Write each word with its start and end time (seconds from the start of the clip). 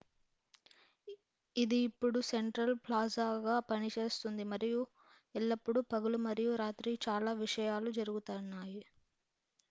ఇది 1.55 1.77
ఇప్పుడు 1.87 2.19
సెంట్రల్ 2.29 2.73
ప్లాజాగా 2.85 3.55
పనిచేస్తుంది 3.67 4.43
మరియు 4.51 4.79
ఎల్లప్పుడూ 5.35 5.81
పగలు 5.91 6.19
మరియు 6.25 6.53
రాత్రి 6.63 6.93
చాలా 7.05 7.33
విషయాలు 7.43 7.91
జరుగుతున్నాయి 7.99 8.81